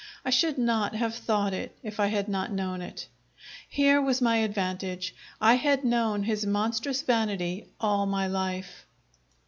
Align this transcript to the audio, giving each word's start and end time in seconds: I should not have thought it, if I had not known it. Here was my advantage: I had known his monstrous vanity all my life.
I 0.25 0.31
should 0.31 0.57
not 0.57 0.95
have 0.95 1.13
thought 1.13 1.53
it, 1.53 1.77
if 1.83 1.99
I 1.99 2.07
had 2.07 2.27
not 2.27 2.51
known 2.51 2.81
it. 2.81 3.07
Here 3.69 4.01
was 4.01 4.19
my 4.19 4.37
advantage: 4.37 5.13
I 5.39 5.53
had 5.57 5.83
known 5.85 6.23
his 6.23 6.43
monstrous 6.43 7.03
vanity 7.03 7.67
all 7.79 8.07
my 8.07 8.25
life. 8.25 8.87